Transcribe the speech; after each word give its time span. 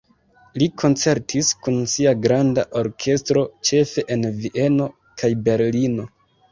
Li 0.61 0.67
koncertis 0.83 1.51
kun 1.67 1.77
sia 1.93 2.15
granda 2.23 2.65
orkestro 2.81 3.47
ĉefe 3.71 4.09
en 4.17 4.29
Vieno 4.43 4.93
kaj 5.23 5.35
Berlino. 5.49 6.15